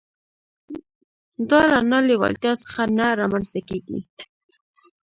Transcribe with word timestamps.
دا 1.49 1.61
له 1.71 1.79
نه 1.91 1.99
لېوالتيا 2.07 2.53
څخه 2.63 2.81
نه 2.97 3.05
رامنځته 3.21 3.59
کېږي. 3.69 3.99